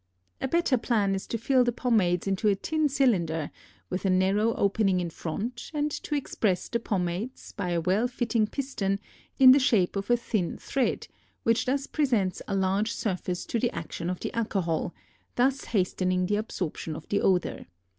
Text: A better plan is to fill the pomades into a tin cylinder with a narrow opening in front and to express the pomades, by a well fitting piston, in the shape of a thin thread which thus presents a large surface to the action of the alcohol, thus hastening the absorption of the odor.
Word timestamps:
A 0.41 0.47
better 0.47 0.79
plan 0.79 1.13
is 1.13 1.27
to 1.27 1.37
fill 1.37 1.63
the 1.63 1.71
pomades 1.71 2.25
into 2.25 2.47
a 2.47 2.55
tin 2.55 2.89
cylinder 2.89 3.51
with 3.91 4.03
a 4.03 4.09
narrow 4.09 4.55
opening 4.55 4.99
in 4.99 5.11
front 5.11 5.69
and 5.75 5.91
to 5.91 6.15
express 6.15 6.67
the 6.69 6.79
pomades, 6.79 7.51
by 7.51 7.69
a 7.69 7.79
well 7.81 8.07
fitting 8.07 8.47
piston, 8.47 8.99
in 9.37 9.51
the 9.51 9.59
shape 9.59 9.95
of 9.95 10.09
a 10.09 10.17
thin 10.17 10.57
thread 10.57 11.07
which 11.43 11.65
thus 11.67 11.85
presents 11.85 12.41
a 12.47 12.55
large 12.55 12.91
surface 12.91 13.45
to 13.45 13.59
the 13.59 13.69
action 13.75 14.09
of 14.09 14.19
the 14.21 14.33
alcohol, 14.35 14.91
thus 15.35 15.65
hastening 15.65 16.25
the 16.25 16.35
absorption 16.37 16.95
of 16.95 17.07
the 17.09 17.21
odor. 17.21 17.67